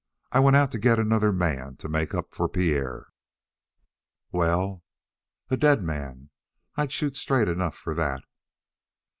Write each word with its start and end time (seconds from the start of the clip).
I 0.31 0.39
went 0.39 0.55
out 0.55 0.71
to 0.71 0.79
get 0.79 0.97
another 0.97 1.31
man 1.31 1.75
to 1.75 1.87
make 1.87 2.15
up 2.15 2.33
for 2.33 2.49
Pierre." 2.49 3.09
"Well?" 4.31 4.83
"A 5.51 5.57
dead 5.57 5.83
man. 5.83 6.31
I 6.75 6.87
shoot 6.87 7.15
straight 7.15 7.47
enough 7.47 7.75
for 7.75 7.93
that." 7.93 8.23